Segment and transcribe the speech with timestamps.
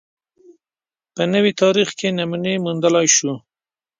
[1.15, 3.33] په نوي تاریخ کې نمونې موندلای شو